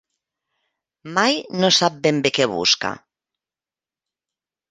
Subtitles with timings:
[1.17, 2.93] Mai no sap ben bé què busca.